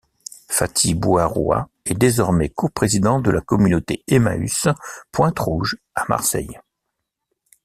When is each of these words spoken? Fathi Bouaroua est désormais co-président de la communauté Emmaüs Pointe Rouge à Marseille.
Fathi 0.49 0.95
Bouaroua 0.95 1.69
est 1.85 1.93
désormais 1.93 2.49
co-président 2.49 3.19
de 3.21 3.29
la 3.29 3.39
communauté 3.39 4.03
Emmaüs 4.07 4.67
Pointe 5.11 5.37
Rouge 5.37 5.77
à 5.93 6.05
Marseille. 6.09 6.59